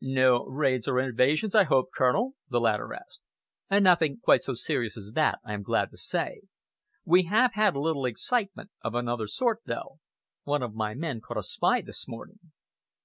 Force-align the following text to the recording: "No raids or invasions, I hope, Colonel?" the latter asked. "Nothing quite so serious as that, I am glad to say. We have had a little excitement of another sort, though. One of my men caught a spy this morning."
"No 0.00 0.44
raids 0.46 0.88
or 0.88 0.98
invasions, 0.98 1.54
I 1.54 1.62
hope, 1.62 1.90
Colonel?" 1.94 2.32
the 2.48 2.58
latter 2.60 2.92
asked. 2.92 3.20
"Nothing 3.70 4.18
quite 4.18 4.42
so 4.42 4.52
serious 4.54 4.96
as 4.96 5.12
that, 5.14 5.38
I 5.44 5.52
am 5.54 5.62
glad 5.62 5.92
to 5.92 5.96
say. 5.96 6.40
We 7.04 7.26
have 7.26 7.52
had 7.54 7.76
a 7.76 7.80
little 7.80 8.04
excitement 8.04 8.72
of 8.82 8.96
another 8.96 9.28
sort, 9.28 9.60
though. 9.64 10.00
One 10.42 10.64
of 10.64 10.74
my 10.74 10.94
men 10.94 11.20
caught 11.20 11.36
a 11.38 11.44
spy 11.44 11.82
this 11.82 12.08
morning." 12.08 12.50